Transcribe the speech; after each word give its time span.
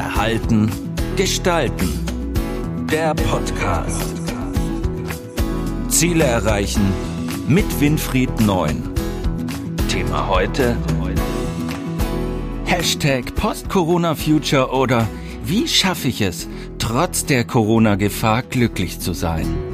Verhalten, 0.00 0.70
Gestalten. 1.16 1.90
Der 2.90 3.12
Podcast. 3.12 4.14
Ziele 5.88 6.24
erreichen 6.24 6.80
mit 7.46 7.66
Winfried 7.82 8.40
Neun. 8.40 8.82
Thema 9.90 10.26
heute. 10.26 10.78
Hashtag 12.64 13.34
Post-Corona-Future 13.34 14.70
oder 14.70 15.06
wie 15.44 15.68
schaffe 15.68 16.08
ich 16.08 16.22
es, 16.22 16.48
trotz 16.78 17.26
der 17.26 17.44
Corona-Gefahr 17.44 18.42
glücklich 18.44 19.00
zu 19.00 19.12
sein? 19.12 19.69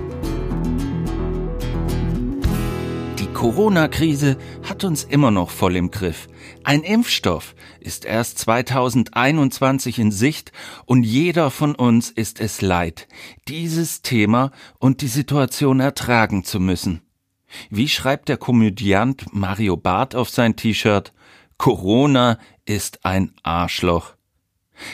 Corona-Krise 3.37 4.39
hat 4.63 4.83
uns 4.83 5.05
immer 5.05 5.31
noch 5.31 5.51
voll 5.51 5.77
im 5.77 5.91
Griff. 5.91 6.27
Ein 6.65 6.83
Impfstoff 6.83 7.55
ist 7.81 8.07
erst 8.07 8.39
2021 8.39 9.99
in 9.99 10.11
Sicht 10.11 10.53
und 10.87 11.03
jeder 11.03 11.51
von 11.51 11.75
uns 11.75 12.11
ist 12.11 12.41
es 12.41 12.63
leid, 12.63 13.07
dieses 13.47 14.01
Thema 14.01 14.53
und 14.79 15.03
die 15.03 15.09
Situation 15.09 15.81
ertragen 15.81 16.45
zu 16.45 16.61
müssen. 16.61 17.03
Wie 17.69 17.89
schreibt 17.89 18.31
der 18.31 18.39
Komödiant 18.39 19.27
Mario 19.35 19.77
Barth 19.77 20.15
auf 20.15 20.31
sein 20.31 20.57
T-Shirt? 20.57 21.13
Corona 21.59 22.39
ist 22.65 23.05
ein 23.05 23.35
Arschloch. 23.43 24.15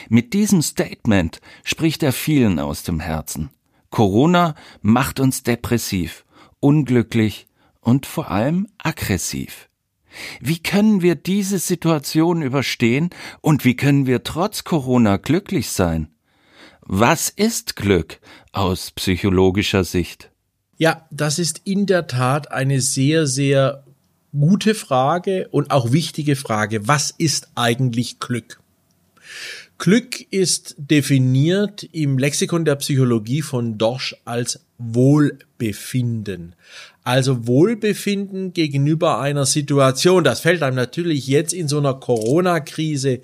Mit 0.09 0.33
diesem 0.33 0.61
Statement 0.61 1.39
spricht 1.63 2.03
er 2.03 2.11
vielen 2.11 2.59
aus 2.59 2.83
dem 2.83 2.99
Herzen. 2.99 3.51
Corona 3.89 4.55
macht 4.81 5.21
uns 5.21 5.43
depressiv, 5.43 6.25
unglücklich, 6.59 7.47
und 7.83 8.05
vor 8.05 8.31
allem 8.31 8.67
aggressiv. 8.77 9.69
Wie 10.39 10.59
können 10.59 11.01
wir 11.01 11.15
diese 11.15 11.59
Situation 11.59 12.41
überstehen 12.41 13.09
und 13.41 13.65
wie 13.65 13.75
können 13.75 14.05
wir 14.05 14.23
trotz 14.23 14.63
Corona 14.63 15.17
glücklich 15.17 15.71
sein? 15.71 16.09
Was 16.81 17.29
ist 17.29 17.75
Glück 17.75 18.19
aus 18.51 18.91
psychologischer 18.91 19.83
Sicht? 19.83 20.31
Ja, 20.77 21.07
das 21.11 21.39
ist 21.39 21.61
in 21.63 21.85
der 21.85 22.07
Tat 22.07 22.51
eine 22.51 22.81
sehr, 22.81 23.25
sehr 23.25 23.83
gute 24.31 24.75
Frage 24.75 25.47
und 25.49 25.71
auch 25.71 25.91
wichtige 25.91 26.35
Frage. 26.35 26.87
Was 26.87 27.11
ist 27.11 27.49
eigentlich 27.55 28.19
Glück? 28.19 28.59
Glück 29.77 30.31
ist 30.31 30.75
definiert 30.77 31.83
im 31.91 32.17
Lexikon 32.17 32.63
der 32.63 32.75
Psychologie 32.75 33.41
von 33.41 33.77
Dorsch 33.77 34.15
als 34.23 34.61
Wohlbefinden. 34.77 36.55
Also 37.03 37.47
Wohlbefinden 37.47 38.53
gegenüber 38.53 39.19
einer 39.19 39.45
Situation. 39.45 40.23
Das 40.23 40.39
fällt 40.39 40.63
einem 40.63 40.75
natürlich 40.75 41.27
jetzt 41.27 41.53
in 41.53 41.67
so 41.67 41.79
einer 41.79 41.95
Corona-Krise 41.95 43.19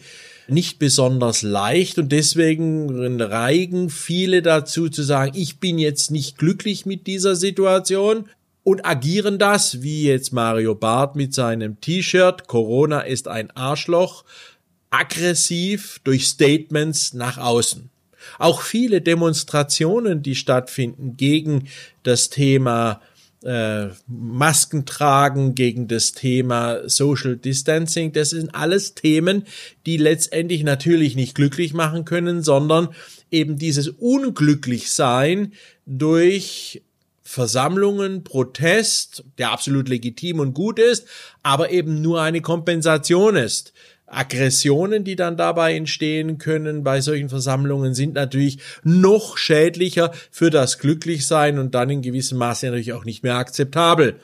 nicht 0.49 0.79
besonders 0.79 1.43
leicht 1.43 1.97
und 1.99 2.11
deswegen 2.11 3.21
reigen 3.21 3.89
viele 3.89 4.41
dazu 4.41 4.89
zu 4.89 5.03
sagen, 5.03 5.31
ich 5.35 5.59
bin 5.59 5.77
jetzt 5.77 6.11
nicht 6.11 6.37
glücklich 6.37 6.85
mit 6.85 7.07
dieser 7.07 7.35
Situation 7.35 8.25
und 8.63 8.85
agieren 8.85 9.39
das, 9.39 9.81
wie 9.81 10.03
jetzt 10.03 10.33
Mario 10.33 10.75
Barth 10.75 11.15
mit 11.15 11.33
seinem 11.33 11.79
T-Shirt, 11.79 12.47
Corona 12.47 13.01
ist 13.01 13.27
ein 13.27 13.51
Arschloch, 13.51 14.25
aggressiv 14.89 15.99
durch 16.03 16.27
Statements 16.27 17.13
nach 17.13 17.37
außen. 17.37 17.89
Auch 18.37 18.61
viele 18.61 19.01
Demonstrationen, 19.01 20.21
die 20.21 20.35
stattfinden 20.35 21.15
gegen 21.15 21.67
das 22.03 22.29
Thema 22.29 23.01
äh, 23.43 23.87
Masken 24.07 24.85
tragen, 24.85 25.55
gegen 25.55 25.87
das 25.87 26.11
Thema 26.11 26.89
Social 26.89 27.37
Distancing, 27.37 28.11
das 28.11 28.31
sind 28.31 28.53
alles 28.53 28.95
Themen, 28.95 29.45
die 29.85 29.97
letztendlich 29.97 30.63
natürlich 30.63 31.15
nicht 31.15 31.35
glücklich 31.35 31.73
machen 31.73 32.03
können, 32.03 32.43
sondern 32.43 32.89
eben 33.31 33.57
dieses 33.57 33.87
Unglücklichsein 33.87 35.53
durch 35.85 36.81
Versammlungen, 37.23 38.23
Protest, 38.23 39.23
der 39.37 39.51
absolut 39.51 39.87
legitim 39.87 40.39
und 40.39 40.53
gut 40.53 40.79
ist, 40.79 41.05
aber 41.43 41.69
eben 41.69 42.01
nur 42.01 42.21
eine 42.21 42.41
Kompensation 42.41 43.35
ist. 43.35 43.71
Aggressionen, 44.11 45.03
die 45.03 45.15
dann 45.15 45.37
dabei 45.37 45.75
entstehen 45.75 46.37
können 46.37 46.83
bei 46.83 47.01
solchen 47.01 47.29
Versammlungen, 47.29 47.93
sind 47.93 48.15
natürlich 48.15 48.59
noch 48.83 49.37
schädlicher 49.37 50.11
für 50.31 50.49
das 50.49 50.79
Glücklichsein 50.79 51.59
und 51.59 51.75
dann 51.75 51.89
in 51.89 52.01
gewissem 52.01 52.37
Maße 52.37 52.67
natürlich 52.67 52.93
auch 52.93 53.05
nicht 53.05 53.23
mehr 53.23 53.35
akzeptabel. 53.35 54.15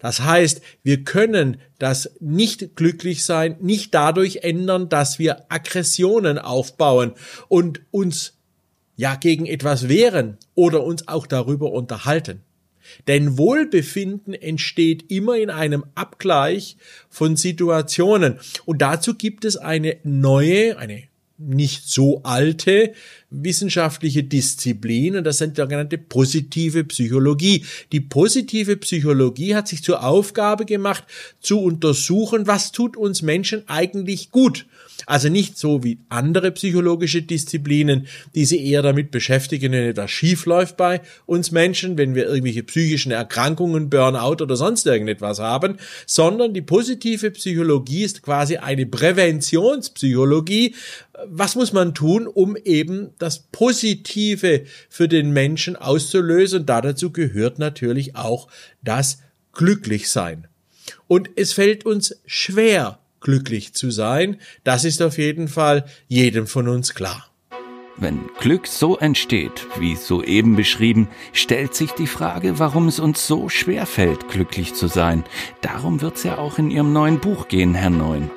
Das 0.00 0.20
heißt, 0.20 0.62
wir 0.82 1.04
können 1.04 1.58
das 1.78 2.14
nicht 2.20 2.76
glücklich 2.76 3.24
sein 3.24 3.56
nicht 3.60 3.94
dadurch 3.94 4.36
ändern, 4.42 4.88
dass 4.88 5.18
wir 5.18 5.44
Aggressionen 5.48 6.38
aufbauen 6.38 7.12
und 7.48 7.80
uns 7.90 8.34
ja 8.96 9.16
gegen 9.16 9.46
etwas 9.46 9.88
wehren 9.88 10.38
oder 10.54 10.84
uns 10.84 11.08
auch 11.08 11.26
darüber 11.26 11.72
unterhalten. 11.72 12.42
Denn 13.08 13.38
Wohlbefinden 13.38 14.34
entsteht 14.34 15.10
immer 15.10 15.36
in 15.36 15.50
einem 15.50 15.84
Abgleich 15.94 16.76
von 17.08 17.36
Situationen. 17.36 18.38
Und 18.64 18.82
dazu 18.82 19.14
gibt 19.14 19.44
es 19.44 19.56
eine 19.56 19.96
neue, 20.04 20.78
eine 20.78 21.04
nicht 21.38 21.88
so 21.88 22.22
alte 22.22 22.92
wissenschaftliche 23.30 24.22
Disziplin 24.22 25.16
und 25.16 25.24
das 25.24 25.38
sind 25.38 25.56
sogenannte 25.56 25.98
positive 25.98 26.84
Psychologie. 26.84 27.64
Die 27.90 28.00
positive 28.00 28.76
Psychologie 28.76 29.54
hat 29.54 29.68
sich 29.68 29.82
zur 29.82 30.04
Aufgabe 30.04 30.64
gemacht, 30.64 31.04
zu 31.40 31.60
untersuchen, 31.60 32.46
was 32.46 32.72
tut 32.72 32.96
uns 32.96 33.22
Menschen 33.22 33.62
eigentlich 33.68 34.30
gut. 34.30 34.66
Also 35.06 35.28
nicht 35.28 35.58
so 35.58 35.82
wie 35.82 35.98
andere 36.10 36.52
psychologische 36.52 37.22
Disziplinen, 37.22 38.06
die 38.34 38.44
sich 38.44 38.60
eher 38.60 38.82
damit 38.82 39.10
beschäftigen, 39.10 39.72
wenn 39.72 39.88
etwas 39.88 40.10
schief 40.10 40.46
läuft 40.46 40.76
bei 40.76 41.00
uns 41.26 41.50
Menschen, 41.50 41.98
wenn 41.98 42.14
wir 42.14 42.26
irgendwelche 42.26 42.62
psychischen 42.62 43.10
Erkrankungen, 43.10 43.90
Burnout 43.90 44.42
oder 44.42 44.56
sonst 44.56 44.86
irgendetwas 44.86 45.40
haben, 45.40 45.78
sondern 46.06 46.54
die 46.54 46.62
positive 46.62 47.30
Psychologie 47.32 48.04
ist 48.04 48.22
quasi 48.22 48.58
eine 48.58 48.86
Präventionspsychologie. 48.86 50.74
Was 51.34 51.54
muss 51.54 51.72
man 51.72 51.94
tun, 51.94 52.26
um 52.26 52.56
eben 52.56 53.14
das 53.18 53.38
Positive 53.50 54.64
für 54.90 55.08
den 55.08 55.30
Menschen 55.30 55.76
auszulösen? 55.76 56.60
Und 56.60 56.66
dazu 56.66 57.10
gehört 57.10 57.58
natürlich 57.58 58.16
auch 58.16 58.48
das 58.82 59.22
Glücklichsein. 59.54 60.46
Und 61.08 61.30
es 61.36 61.54
fällt 61.54 61.86
uns 61.86 62.20
schwer, 62.26 62.98
glücklich 63.22 63.72
zu 63.72 63.90
sein. 63.90 64.42
Das 64.62 64.84
ist 64.84 65.00
auf 65.00 65.16
jeden 65.16 65.48
Fall 65.48 65.86
jedem 66.06 66.46
von 66.46 66.68
uns 66.68 66.92
klar. 66.92 67.30
Wenn 67.96 68.28
Glück 68.38 68.66
so 68.66 68.98
entsteht, 68.98 69.66
wie 69.78 69.96
soeben 69.96 70.54
beschrieben, 70.54 71.08
stellt 71.32 71.74
sich 71.74 71.92
die 71.92 72.06
Frage, 72.06 72.58
warum 72.58 72.88
es 72.88 73.00
uns 73.00 73.26
so 73.26 73.48
schwer 73.48 73.86
fällt, 73.86 74.28
glücklich 74.28 74.74
zu 74.74 74.86
sein. 74.86 75.24
Darum 75.62 76.02
wird 76.02 76.16
es 76.16 76.24
ja 76.24 76.36
auch 76.36 76.58
in 76.58 76.70
Ihrem 76.70 76.92
neuen 76.92 77.20
Buch 77.20 77.48
gehen, 77.48 77.74
Herr 77.74 77.88
Neun. 77.88 78.30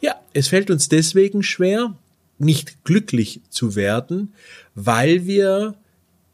Ja, 0.00 0.20
es 0.32 0.48
fällt 0.48 0.70
uns 0.70 0.88
deswegen 0.88 1.42
schwer, 1.42 1.94
nicht 2.38 2.84
glücklich 2.84 3.40
zu 3.50 3.74
werden, 3.74 4.32
weil 4.74 5.26
wir 5.26 5.74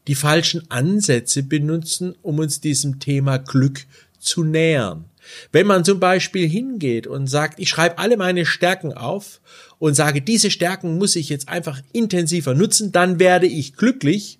die 0.07 0.15
falschen 0.15 0.69
Ansätze 0.69 1.43
benutzen, 1.43 2.15
um 2.21 2.39
uns 2.39 2.61
diesem 2.61 2.99
Thema 2.99 3.37
Glück 3.37 3.85
zu 4.19 4.43
nähern. 4.43 5.05
Wenn 5.51 5.65
man 5.65 5.83
zum 5.83 5.99
Beispiel 5.99 6.47
hingeht 6.47 7.07
und 7.07 7.27
sagt, 7.27 7.59
ich 7.59 7.69
schreibe 7.69 7.97
alle 7.97 8.17
meine 8.17 8.45
Stärken 8.45 8.93
auf 8.93 9.41
und 9.79 9.95
sage, 9.95 10.21
diese 10.21 10.51
Stärken 10.51 10.97
muss 10.99 11.15
ich 11.15 11.29
jetzt 11.29 11.49
einfach 11.49 11.81
intensiver 11.93 12.53
nutzen, 12.53 12.91
dann 12.91 13.19
werde 13.19 13.47
ich 13.47 13.75
glücklich, 13.75 14.37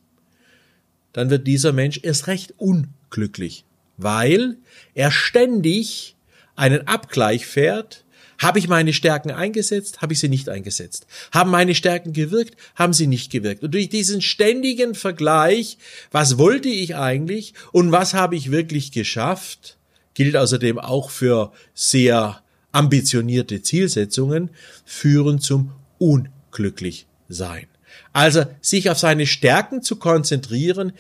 dann 1.14 1.32
wird 1.32 1.48
dieser 1.48 1.72
Mensch 1.72 2.00
erst 2.04 2.28
recht 2.28 2.54
unglücklich, 2.58 3.66
weil 3.98 4.58
er 4.94 5.12
ständig 5.12 6.16
einen 6.56 6.88
Abgleich 6.88 7.48
fährt, 7.48 8.05
habe 8.38 8.60
ich 8.60 8.68
meine 8.68 8.94
Stärken 8.94 9.32
eingesetzt? 9.32 10.02
Habe 10.02 10.14
ich 10.14 10.20
sie 10.20 10.30
nicht 10.30 10.50
eingesetzt? 10.50 11.08
Haben 11.32 11.52
meine 11.52 11.76
Stärken 11.76 12.14
gewirkt? 12.14 12.56
Haben 12.76 12.94
sie 12.94 13.08
nicht 13.08 13.32
gewirkt? 13.32 13.64
Und 13.64 13.74
durch 13.74 13.90
diesen 13.90 14.22
ständigen 14.22 14.96
Vergleich, 14.96 15.78
was 16.12 16.38
wollte 16.38 16.70
ich 16.70 16.96
eigentlich 16.96 17.54
und 17.72 17.92
was 17.92 18.14
habe 18.14 18.36
ich 18.36 18.52
wirklich 18.52 18.92
geschafft, 18.92 19.78
gilt 20.14 20.36
außerdem 20.36 20.80
auch 20.80 21.10
für 21.10 21.52
sehr 21.74 22.42
ambitionierte 22.72 23.62
Zielsetzungen, 23.62 24.50
führen 24.84 25.40
zum 25.40 25.72
Unglücklichsein. 25.98 27.68
Also 28.12 28.46
sich 28.62 28.90
auf 28.90 29.00
seine 29.00 29.28
Stärken 29.28 29.82
zu 29.82 29.96
konzentrieren, 29.96 30.94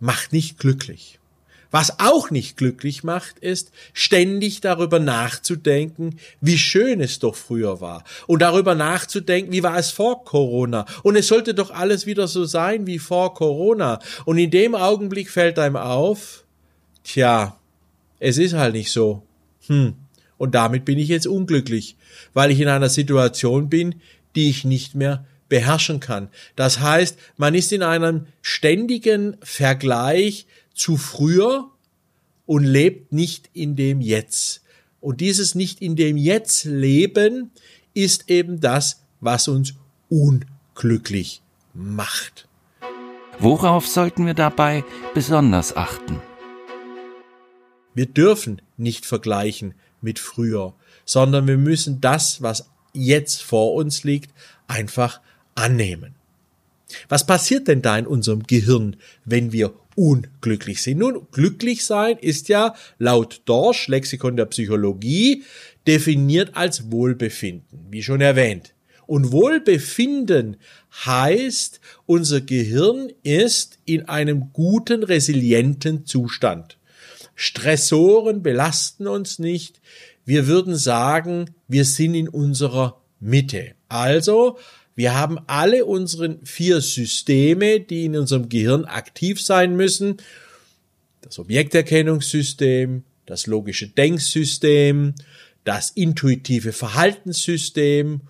macht 0.00 0.32
nicht 0.32 0.58
glücklich. 0.58 1.18
Was 1.74 1.98
auch 1.98 2.30
nicht 2.30 2.56
glücklich 2.56 3.02
macht, 3.02 3.40
ist, 3.40 3.72
ständig 3.94 4.60
darüber 4.60 5.00
nachzudenken, 5.00 6.20
wie 6.40 6.56
schön 6.56 7.00
es 7.00 7.18
doch 7.18 7.34
früher 7.34 7.80
war. 7.80 8.04
Und 8.28 8.42
darüber 8.42 8.76
nachzudenken, 8.76 9.50
wie 9.50 9.64
war 9.64 9.76
es 9.76 9.90
vor 9.90 10.24
Corona. 10.24 10.86
Und 11.02 11.16
es 11.16 11.26
sollte 11.26 11.52
doch 11.52 11.72
alles 11.72 12.06
wieder 12.06 12.28
so 12.28 12.44
sein 12.44 12.86
wie 12.86 13.00
vor 13.00 13.34
Corona. 13.34 13.98
Und 14.24 14.38
in 14.38 14.52
dem 14.52 14.76
Augenblick 14.76 15.28
fällt 15.28 15.58
einem 15.58 15.74
auf, 15.74 16.44
tja, 17.02 17.58
es 18.20 18.38
ist 18.38 18.54
halt 18.54 18.74
nicht 18.74 18.92
so. 18.92 19.24
Hm. 19.66 19.94
Und 20.38 20.54
damit 20.54 20.84
bin 20.84 21.00
ich 21.00 21.08
jetzt 21.08 21.26
unglücklich, 21.26 21.96
weil 22.34 22.52
ich 22.52 22.60
in 22.60 22.68
einer 22.68 22.88
Situation 22.88 23.68
bin, 23.68 23.96
die 24.36 24.48
ich 24.48 24.64
nicht 24.64 24.94
mehr 24.94 25.26
beherrschen 25.48 25.98
kann. 25.98 26.28
Das 26.54 26.78
heißt, 26.78 27.18
man 27.36 27.56
ist 27.56 27.72
in 27.72 27.82
einem 27.82 28.28
ständigen 28.42 29.36
Vergleich 29.42 30.46
zu 30.74 30.96
früher 30.96 31.70
und 32.46 32.64
lebt 32.64 33.12
nicht 33.12 33.48
in 33.52 33.76
dem 33.76 34.00
Jetzt. 34.00 34.62
Und 35.00 35.20
dieses 35.20 35.54
nicht 35.54 35.80
in 35.80 35.96
dem 35.96 36.16
Jetzt 36.16 36.64
leben 36.64 37.50
ist 37.94 38.28
eben 38.28 38.60
das, 38.60 39.02
was 39.20 39.48
uns 39.48 39.74
unglücklich 40.08 41.42
macht. 41.72 42.48
Worauf 43.38 43.86
sollten 43.86 44.26
wir 44.26 44.34
dabei 44.34 44.84
besonders 45.14 45.76
achten? 45.76 46.20
Wir 47.94 48.06
dürfen 48.06 48.60
nicht 48.76 49.06
vergleichen 49.06 49.74
mit 50.00 50.18
früher, 50.18 50.74
sondern 51.04 51.46
wir 51.46 51.58
müssen 51.58 52.00
das, 52.00 52.42
was 52.42 52.68
jetzt 52.92 53.42
vor 53.42 53.74
uns 53.74 54.04
liegt, 54.04 54.32
einfach 54.66 55.20
annehmen. 55.54 56.14
Was 57.08 57.26
passiert 57.26 57.68
denn 57.68 57.82
da 57.82 57.96
in 57.98 58.06
unserem 58.06 58.42
Gehirn, 58.44 58.96
wenn 59.24 59.52
wir 59.52 59.74
unglücklich 59.96 60.82
sind? 60.82 60.98
Nun, 60.98 61.26
glücklich 61.32 61.84
sein 61.84 62.16
ist 62.18 62.48
ja 62.48 62.74
laut 62.98 63.42
Dorsch, 63.44 63.88
Lexikon 63.88 64.36
der 64.36 64.46
Psychologie, 64.46 65.44
definiert 65.86 66.56
als 66.56 66.90
Wohlbefinden, 66.90 67.86
wie 67.90 68.02
schon 68.02 68.20
erwähnt. 68.20 68.74
Und 69.06 69.32
Wohlbefinden 69.32 70.56
heißt, 71.04 71.80
unser 72.06 72.40
Gehirn 72.40 73.12
ist 73.22 73.78
in 73.84 74.08
einem 74.08 74.50
guten, 74.52 75.02
resilienten 75.02 76.06
Zustand. 76.06 76.78
Stressoren 77.34 78.42
belasten 78.42 79.06
uns 79.06 79.38
nicht. 79.38 79.80
Wir 80.24 80.46
würden 80.46 80.76
sagen, 80.76 81.50
wir 81.68 81.84
sind 81.84 82.14
in 82.14 82.28
unserer 82.28 83.02
Mitte. 83.20 83.74
Also, 83.88 84.58
wir 84.94 85.14
haben 85.14 85.38
alle 85.46 85.84
unsere 85.84 86.38
vier 86.44 86.80
Systeme, 86.80 87.80
die 87.80 88.04
in 88.04 88.16
unserem 88.16 88.48
Gehirn 88.48 88.84
aktiv 88.84 89.40
sein 89.40 89.76
müssen. 89.76 90.18
Das 91.20 91.38
Objekterkennungssystem, 91.38 93.02
das 93.26 93.46
logische 93.46 93.88
Denksystem, 93.88 95.14
das 95.64 95.90
intuitive 95.90 96.72
Verhaltenssystem 96.72 98.20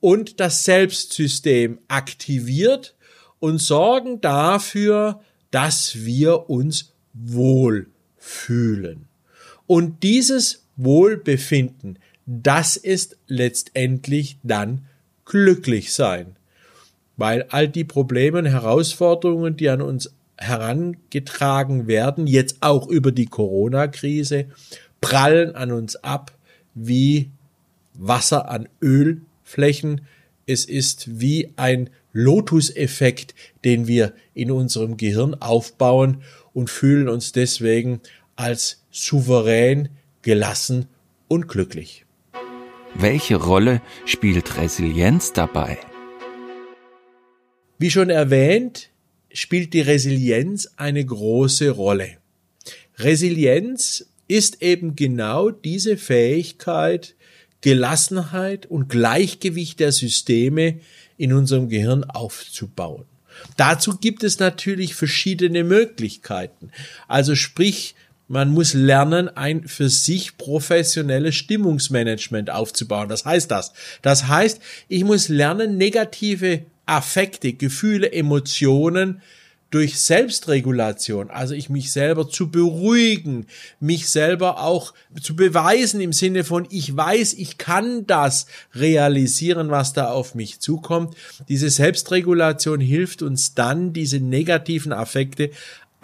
und 0.00 0.40
das 0.40 0.64
Selbstsystem 0.64 1.78
aktiviert 1.88 2.94
und 3.38 3.58
sorgen 3.58 4.20
dafür, 4.20 5.20
dass 5.50 6.04
wir 6.04 6.48
uns 6.48 6.94
wohl 7.12 7.88
fühlen. 8.16 9.08
Und 9.66 10.02
dieses 10.02 10.66
Wohlbefinden, 10.76 11.98
das 12.26 12.76
ist 12.76 13.18
letztendlich 13.26 14.38
dann 14.42 14.86
glücklich 15.24 15.92
sein. 15.92 16.36
Weil 17.16 17.44
all 17.50 17.68
die 17.68 17.84
Probleme 17.84 18.38
und 18.38 18.46
Herausforderungen, 18.46 19.56
die 19.56 19.68
an 19.68 19.82
uns 19.82 20.12
herangetragen 20.36 21.86
werden, 21.86 22.26
jetzt 22.26 22.56
auch 22.60 22.88
über 22.88 23.12
die 23.12 23.26
Corona-Krise, 23.26 24.46
prallen 25.00 25.54
an 25.54 25.70
uns 25.70 25.96
ab 25.96 26.32
wie 26.74 27.30
Wasser 27.94 28.48
an 28.50 28.68
Ölflächen. 28.82 30.02
Es 30.46 30.64
ist 30.64 31.20
wie 31.20 31.52
ein 31.56 31.90
Lotus-Effekt, 32.12 33.34
den 33.64 33.86
wir 33.86 34.12
in 34.34 34.50
unserem 34.50 34.96
Gehirn 34.96 35.34
aufbauen 35.34 36.22
und 36.52 36.70
fühlen 36.70 37.08
uns 37.08 37.32
deswegen 37.32 38.00
als 38.36 38.82
souverän, 38.90 39.88
gelassen 40.22 40.86
und 41.28 41.48
glücklich. 41.48 42.03
Welche 42.96 43.34
Rolle 43.34 43.82
spielt 44.06 44.56
Resilienz 44.56 45.32
dabei? 45.32 45.78
Wie 47.76 47.90
schon 47.90 48.08
erwähnt, 48.08 48.90
spielt 49.32 49.72
die 49.72 49.80
Resilienz 49.80 50.68
eine 50.76 51.04
große 51.04 51.70
Rolle. 51.70 52.18
Resilienz 52.96 54.06
ist 54.28 54.62
eben 54.62 54.94
genau 54.94 55.50
diese 55.50 55.96
Fähigkeit, 55.96 57.16
Gelassenheit 57.62 58.66
und 58.66 58.88
Gleichgewicht 58.88 59.80
der 59.80 59.90
Systeme 59.90 60.78
in 61.16 61.32
unserem 61.32 61.68
Gehirn 61.68 62.04
aufzubauen. 62.04 63.06
Dazu 63.56 63.96
gibt 63.96 64.22
es 64.22 64.38
natürlich 64.38 64.94
verschiedene 64.94 65.64
Möglichkeiten. 65.64 66.70
Also 67.08 67.34
sprich, 67.34 67.96
man 68.26 68.50
muss 68.50 68.74
lernen, 68.74 69.28
ein 69.36 69.68
für 69.68 69.88
sich 69.88 70.38
professionelles 70.38 71.34
Stimmungsmanagement 71.34 72.50
aufzubauen. 72.50 73.08
Das 73.08 73.24
heißt 73.24 73.50
das. 73.50 73.72
Das 74.02 74.28
heißt, 74.28 74.60
ich 74.88 75.04
muss 75.04 75.28
lernen, 75.28 75.76
negative 75.76 76.64
Affekte, 76.86 77.52
Gefühle, 77.52 78.12
Emotionen 78.12 79.20
durch 79.74 79.98
Selbstregulation, 79.98 81.30
also 81.30 81.52
ich 81.52 81.68
mich 81.68 81.90
selber 81.90 82.28
zu 82.28 82.48
beruhigen, 82.48 83.46
mich 83.80 84.08
selber 84.08 84.62
auch 84.62 84.94
zu 85.20 85.34
beweisen 85.34 86.00
im 86.00 86.12
Sinne 86.12 86.44
von, 86.44 86.68
ich 86.70 86.96
weiß, 86.96 87.32
ich 87.32 87.58
kann 87.58 88.06
das 88.06 88.46
realisieren, 88.72 89.70
was 89.70 89.92
da 89.92 90.12
auf 90.12 90.36
mich 90.36 90.60
zukommt. 90.60 91.16
Diese 91.48 91.70
Selbstregulation 91.70 92.78
hilft 92.78 93.20
uns 93.22 93.54
dann, 93.54 93.92
diese 93.92 94.20
negativen 94.20 94.92
Affekte 94.92 95.50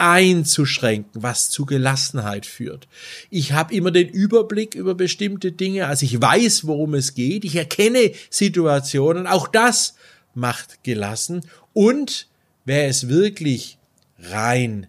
einzuschränken, 0.01 1.21
was 1.21 1.49
zu 1.49 1.65
Gelassenheit 1.65 2.45
führt. 2.45 2.87
Ich 3.29 3.53
habe 3.53 3.73
immer 3.73 3.91
den 3.91 4.09
Überblick 4.09 4.73
über 4.73 4.95
bestimmte 4.95 5.51
Dinge, 5.51 5.87
also 5.87 6.05
ich 6.05 6.19
weiß, 6.19 6.65
worum 6.65 6.95
es 6.95 7.13
geht, 7.13 7.45
ich 7.45 7.55
erkenne 7.55 8.11
Situationen, 8.29 9.27
auch 9.27 9.47
das 9.47 9.95
macht 10.33 10.83
gelassen. 10.83 11.41
Und 11.73 12.27
wer 12.65 12.87
es 12.87 13.07
wirklich 13.09 13.77
rein 14.19 14.87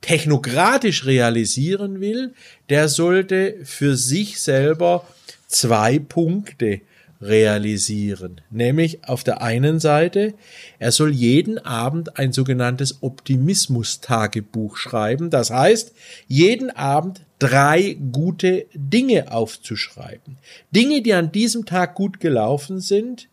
technokratisch 0.00 1.04
realisieren 1.04 2.00
will, 2.00 2.34
der 2.68 2.88
sollte 2.88 3.56
für 3.64 3.96
sich 3.96 4.40
selber 4.40 5.06
zwei 5.46 5.98
Punkte 5.98 6.80
realisieren. 7.20 8.40
Nämlich 8.50 9.08
auf 9.08 9.24
der 9.24 9.42
einen 9.42 9.80
Seite, 9.80 10.34
er 10.78 10.92
soll 10.92 11.12
jeden 11.12 11.58
Abend 11.58 12.18
ein 12.18 12.32
sogenanntes 12.32 13.02
Optimismus-Tagebuch 13.02 14.76
schreiben. 14.76 15.30
Das 15.30 15.50
heißt, 15.50 15.92
jeden 16.28 16.70
Abend 16.70 17.22
drei 17.38 17.96
gute 18.12 18.66
Dinge 18.74 19.32
aufzuschreiben. 19.32 20.36
Dinge, 20.70 21.02
die 21.02 21.14
an 21.14 21.32
diesem 21.32 21.66
Tag 21.66 21.94
gut 21.94 22.20
gelaufen 22.20 22.80
sind 22.80 23.28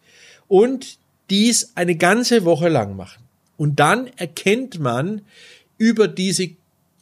und 0.48 0.98
dies 1.30 1.72
eine 1.76 1.96
ganze 1.96 2.44
Woche 2.46 2.70
lang 2.70 2.96
machen. 2.96 3.24
Und 3.58 3.80
dann 3.80 4.08
erkennt 4.18 4.80
man 4.80 5.22
über 5.78 6.08
diese 6.08 6.50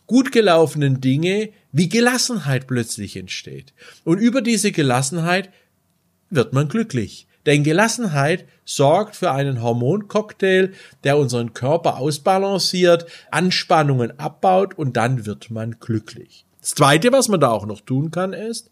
gut 0.08 0.32
gelaufenen 0.32 1.02
Dinge, 1.02 1.50
wie 1.72 1.90
Gelassenheit 1.90 2.68
plötzlich 2.68 3.16
entsteht. 3.16 3.74
Und 4.04 4.18
über 4.18 4.42
diese 4.42 4.72
Gelassenheit 4.72 5.50
wird 6.30 6.54
man 6.54 6.68
glücklich. 6.68 7.28
Denn 7.46 7.64
Gelassenheit 7.64 8.46
sorgt 8.66 9.16
für 9.16 9.32
einen 9.32 9.62
Hormoncocktail, 9.62 10.74
der 11.04 11.18
unseren 11.18 11.54
Körper 11.54 11.98
ausbalanciert, 11.98 13.06
Anspannungen 13.32 14.20
abbaut 14.20 14.78
und 14.78 14.98
dann 14.98 15.26
wird 15.26 15.50
man 15.50 15.80
glücklich. 15.80 16.46
Das 16.62 16.76
zweite, 16.76 17.12
was 17.12 17.30
man 17.30 17.40
da 17.40 17.50
auch 17.50 17.66
noch 17.66 17.82
tun 17.82 18.12
kann, 18.12 18.34
ist, 18.34 18.70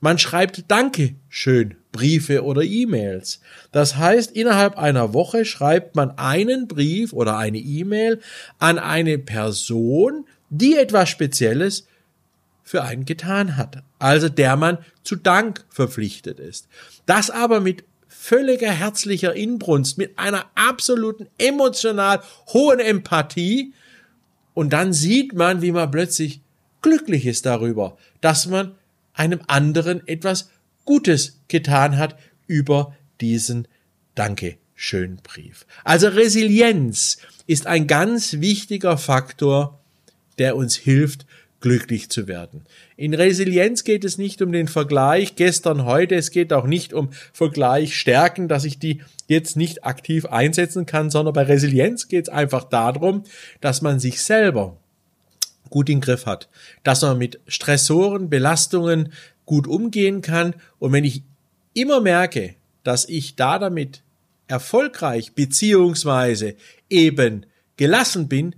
man 0.00 0.18
schreibt 0.18 0.64
Danke 0.68 1.14
schön 1.28 1.76
Briefe 1.92 2.44
oder 2.44 2.62
E-Mails. 2.62 3.40
Das 3.72 3.96
heißt, 3.96 4.32
innerhalb 4.32 4.76
einer 4.76 5.14
Woche 5.14 5.44
schreibt 5.44 5.96
man 5.96 6.18
einen 6.18 6.68
Brief 6.68 7.12
oder 7.12 7.36
eine 7.36 7.58
E-Mail 7.58 8.20
an 8.58 8.78
eine 8.78 9.18
Person, 9.18 10.26
die 10.50 10.76
etwas 10.76 11.08
Spezielles 11.08 11.86
für 12.62 12.82
einen 12.82 13.04
getan 13.04 13.56
hat. 13.56 13.82
Also 13.98 14.28
der 14.28 14.56
man 14.56 14.78
zu 15.02 15.16
Dank 15.16 15.64
verpflichtet 15.70 16.38
ist. 16.40 16.68
Das 17.06 17.30
aber 17.30 17.60
mit 17.60 17.84
völliger 18.08 18.70
herzlicher 18.70 19.34
Inbrunst, 19.34 19.96
mit 19.96 20.18
einer 20.18 20.46
absoluten 20.54 21.28
emotional 21.38 22.20
hohen 22.52 22.80
Empathie. 22.80 23.72
Und 24.54 24.72
dann 24.72 24.92
sieht 24.92 25.34
man, 25.34 25.62
wie 25.62 25.72
man 25.72 25.90
plötzlich 25.90 26.40
glücklich 26.82 27.26
ist 27.26 27.46
darüber, 27.46 27.96
dass 28.20 28.46
man 28.46 28.74
einem 29.14 29.40
anderen 29.46 30.06
etwas 30.06 30.50
Gutes 30.84 31.40
getan 31.48 31.96
hat 31.96 32.18
über 32.46 32.94
diesen 33.20 33.68
Dankeschön-Brief. 34.14 35.66
Also 35.84 36.08
Resilienz 36.08 37.18
ist 37.46 37.66
ein 37.66 37.86
ganz 37.86 38.40
wichtiger 38.40 38.98
Faktor, 38.98 39.80
der 40.38 40.56
uns 40.56 40.76
hilft, 40.76 41.26
glücklich 41.60 42.08
zu 42.08 42.28
werden. 42.28 42.64
In 42.96 43.14
Resilienz 43.14 43.84
geht 43.84 44.04
es 44.04 44.18
nicht 44.18 44.40
um 44.42 44.52
den 44.52 44.68
Vergleich 44.68 45.34
gestern, 45.34 45.84
heute, 45.84 46.14
es 46.14 46.30
geht 46.30 46.52
auch 46.52 46.66
nicht 46.66 46.92
um 46.92 47.10
Vergleich 47.32 47.96
Stärken, 47.96 48.48
dass 48.48 48.64
ich 48.64 48.78
die 48.78 49.02
jetzt 49.26 49.56
nicht 49.56 49.84
aktiv 49.84 50.26
einsetzen 50.26 50.86
kann, 50.86 51.10
sondern 51.10 51.34
bei 51.34 51.42
Resilienz 51.42 52.08
geht 52.08 52.28
es 52.28 52.32
einfach 52.32 52.64
darum, 52.64 53.24
dass 53.60 53.82
man 53.82 53.98
sich 53.98 54.22
selber 54.22 54.76
gut 55.68 55.88
in 55.88 56.00
Griff 56.00 56.26
hat, 56.26 56.48
dass 56.84 57.02
man 57.02 57.18
mit 57.18 57.40
Stressoren, 57.46 58.30
Belastungen 58.30 59.12
gut 59.44 59.66
umgehen 59.66 60.22
kann. 60.22 60.54
Und 60.78 60.92
wenn 60.92 61.04
ich 61.04 61.22
immer 61.74 62.00
merke, 62.00 62.54
dass 62.84 63.08
ich 63.08 63.36
da 63.36 63.58
damit 63.58 64.02
erfolgreich 64.46 65.32
beziehungsweise 65.34 66.54
eben 66.88 67.46
gelassen 67.76 68.28
bin, 68.28 68.54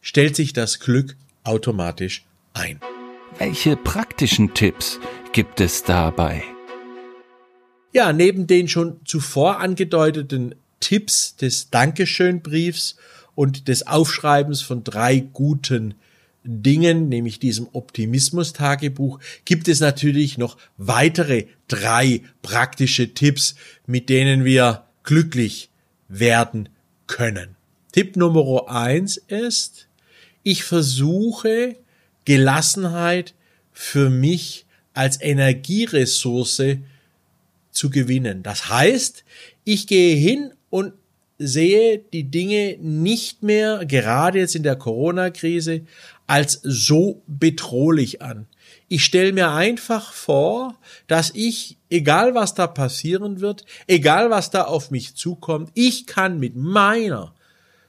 stellt 0.00 0.36
sich 0.36 0.52
das 0.52 0.80
Glück 0.80 1.16
automatisch 1.44 2.24
ein. 2.56 2.80
Welche 3.38 3.76
praktischen 3.76 4.54
Tipps 4.54 4.98
gibt 5.32 5.60
es 5.60 5.84
dabei? 5.84 6.42
Ja, 7.92 8.12
neben 8.12 8.46
den 8.46 8.68
schon 8.68 9.00
zuvor 9.04 9.60
angedeuteten 9.60 10.54
Tipps 10.80 11.36
des 11.36 11.70
Dankeschönbriefs 11.70 12.96
und 13.34 13.68
des 13.68 13.86
Aufschreibens 13.86 14.62
von 14.62 14.84
drei 14.84 15.20
guten 15.20 15.94
Dingen, 16.44 17.08
nämlich 17.08 17.38
diesem 17.38 17.68
Optimismus-Tagebuch, 17.72 19.18
gibt 19.44 19.68
es 19.68 19.80
natürlich 19.80 20.38
noch 20.38 20.56
weitere 20.76 21.46
drei 21.68 22.22
praktische 22.42 23.14
Tipps, 23.14 23.56
mit 23.86 24.08
denen 24.08 24.44
wir 24.44 24.84
glücklich 25.02 25.70
werden 26.08 26.68
können. 27.06 27.56
Tipp 27.92 28.16
Nummer 28.16 28.68
eins 28.68 29.16
ist, 29.16 29.88
ich 30.42 30.62
versuche 30.62 31.76
Gelassenheit 32.26 33.34
für 33.72 34.10
mich 34.10 34.66
als 34.92 35.20
Energieressource 35.20 36.78
zu 37.70 37.90
gewinnen. 37.90 38.42
Das 38.42 38.68
heißt, 38.68 39.24
ich 39.64 39.86
gehe 39.86 40.16
hin 40.16 40.52
und 40.70 40.92
sehe 41.38 41.98
die 42.12 42.24
Dinge 42.24 42.76
nicht 42.80 43.42
mehr, 43.42 43.84
gerade 43.84 44.38
jetzt 44.38 44.54
in 44.54 44.62
der 44.62 44.76
Corona-Krise, 44.76 45.82
als 46.26 46.60
so 46.62 47.22
bedrohlich 47.26 48.22
an. 48.22 48.46
Ich 48.88 49.04
stelle 49.04 49.32
mir 49.32 49.50
einfach 49.50 50.12
vor, 50.12 50.78
dass 51.06 51.32
ich, 51.34 51.76
egal 51.90 52.34
was 52.34 52.54
da 52.54 52.66
passieren 52.66 53.40
wird, 53.40 53.64
egal 53.86 54.30
was 54.30 54.50
da 54.50 54.62
auf 54.62 54.90
mich 54.90 55.14
zukommt, 55.14 55.70
ich 55.74 56.06
kann 56.06 56.38
mit 56.38 56.56
meiner 56.56 57.34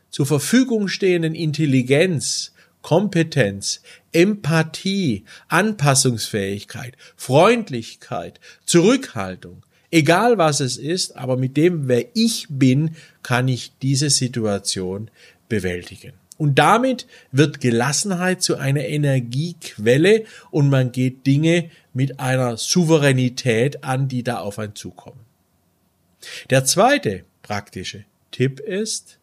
zur 0.10 0.26
Verfügung 0.26 0.88
stehenden 0.88 1.36
Intelligenz, 1.36 2.54
Kompetenz, 2.88 3.82
Empathie, 4.14 5.26
Anpassungsfähigkeit, 5.50 6.96
Freundlichkeit, 7.18 8.40
Zurückhaltung, 8.66 9.66
egal 9.92 10.38
was 10.38 10.62
es 10.62 10.78
ist, 10.78 11.18
aber 11.18 11.36
mit 11.36 11.58
dem, 11.58 11.90
wer 11.90 12.06
ich 12.14 12.48
bin, 12.50 12.96
kann 13.24 13.50
ich 13.50 13.74
diese 13.82 14.10
Situation 14.10 15.12
bewältigen. 15.50 16.14
Und 16.38 16.60
damit 16.60 17.08
wird 17.34 17.60
Gelassenheit 17.60 18.42
zu 18.42 18.56
einer 18.56 18.86
Energiequelle 18.86 20.24
und 20.50 20.70
man 20.70 20.94
geht 20.94 21.28
Dinge 21.28 21.70
mit 21.94 22.22
einer 22.22 22.56
Souveränität 22.56 23.84
an, 23.84 24.08
die 24.08 24.24
da 24.24 24.40
auf 24.40 24.60
einen 24.60 24.76
zukommen. 24.76 25.20
Der 26.50 26.64
zweite 26.64 27.26
praktische 27.42 28.06
Tipp 28.32 28.62
ist, 28.62 29.20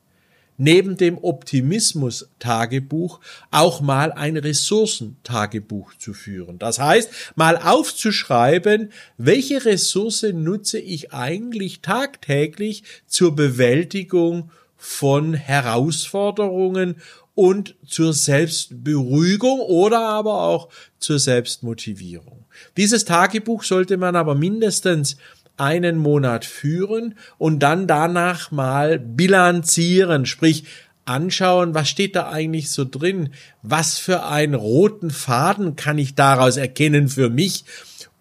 neben 0.57 0.97
dem 0.97 1.19
Optimismus-Tagebuch 1.19 3.21
auch 3.51 3.81
mal 3.81 4.13
ein 4.13 4.37
Ressourcentagebuch 4.37 5.95
zu 5.99 6.15
führen. 6.15 6.59
Das 6.59 6.79
heißt, 6.79 7.11
mal 7.37 7.57
aufzuschreiben, 7.57 8.93
welche 9.19 9.65
Ressource 9.65 10.27
nutze 10.33 10.79
ich 10.79 11.13
eigentlich 11.13 11.81
tagtäglich 11.81 12.85
zur 13.07 13.35
Bewältigung 13.35 14.51
von 14.77 15.35
Herausforderungen 15.35 16.97
und 17.35 17.75
zur 17.87 18.13
Selbstberuhigung 18.13 19.61
oder 19.61 20.01
aber 20.01 20.43
auch 20.43 20.69
zur 20.99 21.19
Selbstmotivierung. 21.19 22.45
Dieses 22.77 23.05
Tagebuch 23.05 23.65
sollte 23.65 23.97
man 23.97 24.15
aber 24.15 24.35
mindestens 24.35 25.17
einen 25.57 25.97
Monat 25.97 26.45
führen 26.45 27.15
und 27.39 27.61
dann 27.61 27.87
danach 27.87 28.51
mal 28.51 28.99
bilanzieren, 28.99 30.27
sprich 30.27 30.65
anschauen, 31.05 31.75
was 31.75 31.89
steht 31.89 32.17
da 32.17 32.31
eigentlich 32.31 32.71
so 32.71 32.85
drin, 32.85 33.31
was 33.63 33.99
für 33.99 34.25
einen 34.25 34.55
roten 34.55 35.11
Faden 35.11 35.77
kann 35.77 35.99
ich 35.99 36.15
daraus 36.15 36.57
erkennen 36.57 37.09
für 37.09 37.31
mich 37.31 37.65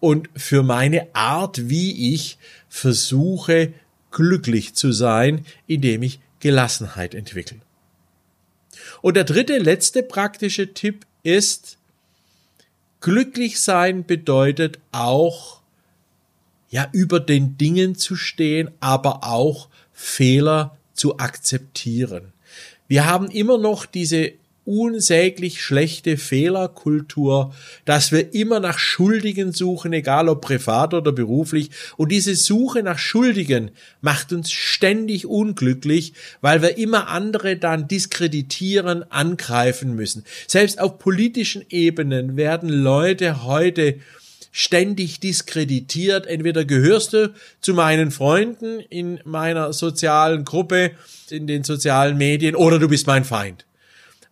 und 0.00 0.28
für 0.36 0.62
meine 0.62 1.14
Art, 1.14 1.68
wie 1.68 2.14
ich 2.14 2.38
versuche 2.68 3.72
glücklich 4.10 4.74
zu 4.74 4.92
sein, 4.92 5.44
indem 5.66 6.02
ich 6.02 6.20
Gelassenheit 6.40 7.14
entwickle. 7.14 7.58
Und 9.00 9.16
der 9.16 9.24
dritte, 9.24 9.58
letzte 9.58 10.02
praktische 10.02 10.74
Tipp 10.74 11.06
ist, 11.22 11.78
glücklich 13.00 13.60
sein 13.60 14.04
bedeutet 14.04 14.78
auch 14.92 15.60
ja 16.70 16.88
über 16.92 17.20
den 17.20 17.56
Dingen 17.56 17.94
zu 17.94 18.16
stehen, 18.16 18.70
aber 18.80 19.24
auch 19.24 19.68
Fehler 19.92 20.76
zu 20.92 21.18
akzeptieren. 21.18 22.32
Wir 22.88 23.06
haben 23.06 23.30
immer 23.30 23.58
noch 23.58 23.86
diese 23.86 24.32
unsäglich 24.64 25.62
schlechte 25.62 26.16
Fehlerkultur, 26.16 27.54
dass 27.84 28.12
wir 28.12 28.32
immer 28.34 28.60
nach 28.60 28.78
Schuldigen 28.78 29.52
suchen, 29.52 29.92
egal 29.92 30.28
ob 30.28 30.40
privat 30.40 30.94
oder 30.94 31.12
beruflich. 31.12 31.70
Und 31.96 32.10
diese 32.10 32.34
Suche 32.34 32.82
nach 32.82 32.98
Schuldigen 32.98 33.70
macht 34.00 34.32
uns 34.32 34.52
ständig 34.52 35.26
unglücklich, 35.26 36.14
weil 36.40 36.62
wir 36.62 36.78
immer 36.78 37.08
andere 37.08 37.56
dann 37.56 37.88
diskreditieren, 37.88 39.10
angreifen 39.10 39.94
müssen. 39.94 40.24
Selbst 40.46 40.80
auf 40.80 40.98
politischen 40.98 41.64
Ebenen 41.68 42.36
werden 42.36 42.70
Leute 42.70 43.44
heute 43.44 43.96
ständig 44.56 45.18
diskreditiert. 45.18 46.26
Entweder 46.26 46.64
gehörst 46.64 47.12
du 47.12 47.34
zu 47.60 47.74
meinen 47.74 48.12
Freunden 48.12 48.78
in 48.78 49.18
meiner 49.24 49.72
sozialen 49.72 50.44
Gruppe, 50.44 50.92
in 51.28 51.48
den 51.48 51.64
sozialen 51.64 52.16
Medien, 52.16 52.54
oder 52.54 52.78
du 52.78 52.88
bist 52.88 53.08
mein 53.08 53.24
Feind 53.24 53.66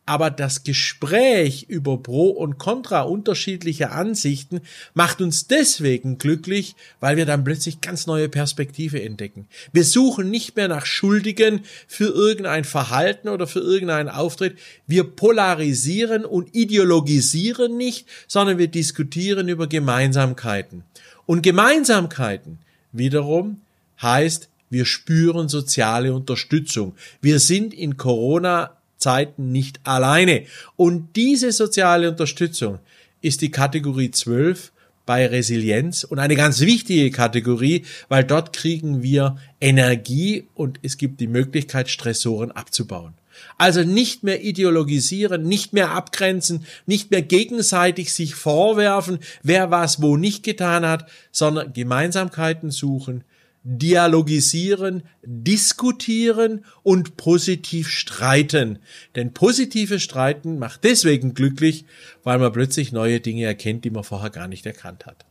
aber 0.04 0.30
das 0.30 0.64
Gespräch 0.64 1.66
über 1.68 2.02
Pro 2.02 2.30
und 2.30 2.59
Contra 2.59 3.02
unterschiedliche 3.02 3.92
Ansichten 3.92 4.61
macht 4.94 5.21
uns 5.21 5.47
deswegen 5.47 6.18
glücklich, 6.18 6.75
weil 6.99 7.16
wir 7.16 7.25
dann 7.25 7.44
plötzlich 7.44 7.80
ganz 7.80 8.06
neue 8.06 8.28
Perspektive 8.28 9.00
entdecken. 9.00 9.47
Wir 9.73 9.85
suchen 9.85 10.28
nicht 10.28 10.56
mehr 10.56 10.66
nach 10.66 10.87
Schuldigen 10.87 11.61
für 11.87 12.06
irgendein 12.06 12.64
Verhalten 12.64 13.28
oder 13.28 13.47
für 13.47 13.61
irgendeinen 13.61 14.09
Auftritt. 14.09 14.59
Wir 14.88 15.04
polarisieren 15.04 16.25
und 16.25 16.52
ideologisieren 16.52 17.76
nicht, 17.76 18.09
sondern 18.26 18.59
wir 18.59 18.68
diskutieren 18.68 19.49
über 19.49 19.68
Gemeinsamkeiten. 19.68 20.82
Und 21.26 21.42
Gemeinsamkeiten 21.42 22.59
wiederum 22.90 23.61
heißt, 24.00 24.49
wir 24.68 24.85
spüren 24.85 25.49
soziale 25.49 26.12
Unterstützung. 26.12 26.97
Wir 27.21 27.38
sind 27.38 27.73
in 27.73 27.97
Corona 27.97 28.78
Zeiten 29.02 29.52
nicht 29.52 29.80
alleine. 29.85 30.44
Und 30.76 31.16
diese 31.16 31.52
soziale 31.52 32.09
Unterstützung 32.09 32.78
ist 33.21 33.42
die 33.42 33.50
Kategorie 33.50 34.11
12 34.11 34.73
bei 35.04 35.26
Resilienz 35.26 36.04
und 36.04 36.18
eine 36.18 36.37
ganz 36.37 36.61
wichtige 36.61 37.11
Kategorie, 37.11 37.85
weil 38.09 38.25
dort 38.25 38.52
kriegen 38.52 39.02
wir 39.02 39.37
Energie 39.61 40.47
und 40.54 40.78
es 40.82 40.97
gibt 40.97 41.21
die 41.21 41.26
Möglichkeit, 41.26 41.88
Stressoren 41.88 42.52
abzubauen. 42.52 43.14
Also 43.59 43.82
nicht 43.82 44.23
mehr 44.23 44.44
ideologisieren, 44.44 45.42
nicht 45.42 45.73
mehr 45.73 45.90
abgrenzen, 45.90 46.64
nicht 46.87 47.11
mehr 47.11 47.23
gegenseitig 47.23 48.12
sich 48.12 48.35
vorwerfen, 48.35 49.18
wer 49.42 49.71
was 49.71 50.00
wo 50.00 50.16
nicht 50.16 50.44
getan 50.44 50.87
hat, 50.87 51.09
sondern 51.32 51.73
Gemeinsamkeiten 51.73 52.71
suchen, 52.71 53.25
dialogisieren, 53.64 55.04
diskutieren 55.23 56.64
und 56.83 57.16
positiv 57.16 57.88
streiten. 57.88 58.81
Denn 59.14 59.33
positives 59.33 60.02
Streiten 60.02 60.59
macht 60.59 60.85
deswegen 60.85 61.35
glücklich, 61.35 61.85
weil 62.25 62.38
man 62.38 62.52
plötzlich 62.52 62.92
neue 62.92 63.21
Dinge 63.21 63.45
erkennt, 63.45 63.85
die 63.85 63.90
man 63.90 64.04
vorher 64.04 64.31
gar 64.31 64.49
nicht 64.49 64.66
erkannt 64.66 65.07
hat. 65.07 65.25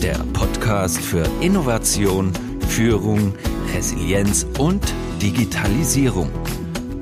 der 0.02 0.16
Podcast 0.32 0.98
für 0.98 1.28
Innovation, 1.42 2.32
Führung, 2.66 3.34
Resilienz 3.74 4.46
und 4.58 4.82
Digitalisierung. 5.20 6.30